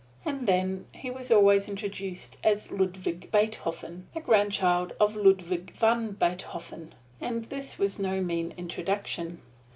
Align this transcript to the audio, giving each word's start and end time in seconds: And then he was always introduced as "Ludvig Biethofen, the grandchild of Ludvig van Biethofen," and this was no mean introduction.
And 0.25 0.47
then 0.47 0.87
he 0.95 1.11
was 1.11 1.29
always 1.29 1.69
introduced 1.69 2.39
as 2.43 2.71
"Ludvig 2.71 3.29
Biethofen, 3.31 4.05
the 4.15 4.19
grandchild 4.19 4.93
of 4.99 5.15
Ludvig 5.15 5.73
van 5.75 6.13
Biethofen," 6.13 6.93
and 7.21 7.45
this 7.51 7.77
was 7.77 7.99
no 7.99 8.19
mean 8.19 8.51
introduction. 8.57 9.43